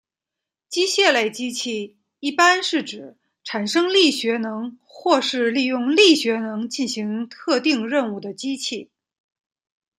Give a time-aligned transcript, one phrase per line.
[0.67, 8.89] 机械类机器一般是指产生力学能或是利用力学能进行特定任务的机器。